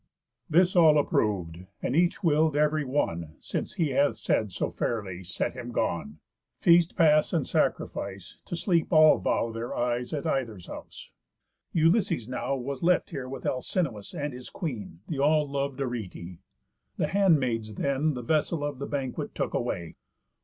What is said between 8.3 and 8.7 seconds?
to